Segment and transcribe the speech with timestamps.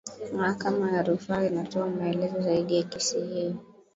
[0.33, 3.55] mahakama ya rufaa inatoa maelezo zaidi ya kesi hiyo